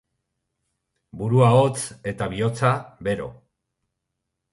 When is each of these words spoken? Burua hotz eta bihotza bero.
Burua 1.19 1.49
hotz 1.57 1.81
eta 2.13 2.29
bihotza 2.31 2.71
bero. 3.09 3.29